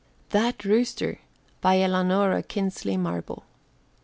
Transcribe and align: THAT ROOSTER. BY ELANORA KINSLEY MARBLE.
THAT 0.31 0.65
ROOSTER. 0.65 1.19
BY 1.61 1.75
ELANORA 1.83 2.41
KINSLEY 2.41 2.97
MARBLE. 2.97 3.45